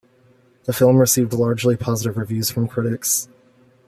The 0.63 0.73
film 0.73 0.97
received 0.97 1.31
largely 1.31 1.77
positive 1.77 2.17
reviews 2.17 2.49
from 2.49 2.67
critics. 2.67 3.27